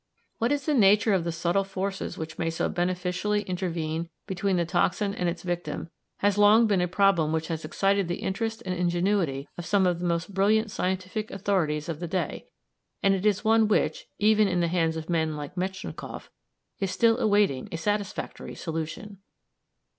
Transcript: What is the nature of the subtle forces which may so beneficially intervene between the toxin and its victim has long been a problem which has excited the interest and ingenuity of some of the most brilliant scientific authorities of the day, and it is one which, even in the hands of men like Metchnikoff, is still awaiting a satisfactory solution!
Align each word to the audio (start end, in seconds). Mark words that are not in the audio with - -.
What 0.39 0.51
is 0.51 0.65
the 0.65 0.73
nature 0.73 1.13
of 1.13 1.25
the 1.25 1.31
subtle 1.31 1.63
forces 1.63 2.17
which 2.17 2.39
may 2.39 2.49
so 2.49 2.67
beneficially 2.69 3.43
intervene 3.43 4.09
between 4.25 4.55
the 4.57 4.65
toxin 4.65 5.13
and 5.13 5.29
its 5.29 5.43
victim 5.43 5.91
has 6.21 6.39
long 6.39 6.65
been 6.65 6.81
a 6.81 6.87
problem 6.87 7.31
which 7.31 7.49
has 7.49 7.63
excited 7.63 8.07
the 8.07 8.15
interest 8.23 8.63
and 8.65 8.73
ingenuity 8.73 9.47
of 9.59 9.65
some 9.67 9.85
of 9.85 9.99
the 9.99 10.07
most 10.07 10.33
brilliant 10.33 10.71
scientific 10.71 11.29
authorities 11.29 11.87
of 11.87 11.99
the 11.99 12.07
day, 12.07 12.47
and 13.03 13.13
it 13.13 13.27
is 13.27 13.45
one 13.45 13.67
which, 13.67 14.07
even 14.17 14.47
in 14.47 14.59
the 14.59 14.69
hands 14.69 14.97
of 14.97 15.07
men 15.07 15.37
like 15.37 15.53
Metchnikoff, 15.53 16.31
is 16.79 16.89
still 16.89 17.19
awaiting 17.19 17.69
a 17.71 17.77
satisfactory 17.77 18.55
solution! 18.55 19.19